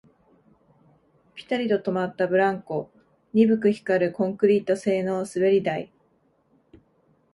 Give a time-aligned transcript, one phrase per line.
[1.35, 2.89] ピタリと止まったブランコ、
[3.33, 5.93] 鈍く光るコンクリート製の滑り台